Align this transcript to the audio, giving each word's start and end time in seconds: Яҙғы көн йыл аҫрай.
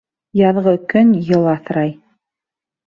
Яҙғы 0.39 0.73
көн 0.95 1.13
йыл 1.21 1.47
аҫрай. 1.55 1.97